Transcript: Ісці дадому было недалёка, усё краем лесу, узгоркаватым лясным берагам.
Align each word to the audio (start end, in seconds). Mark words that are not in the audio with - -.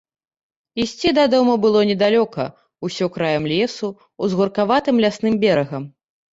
Ісці 0.83 1.11
дадому 1.17 1.57
было 1.65 1.83
недалёка, 1.91 2.47
усё 2.89 3.05
краем 3.19 3.47
лесу, 3.55 3.87
узгоркаватым 4.25 4.95
лясным 5.07 5.41
берагам. 5.49 5.83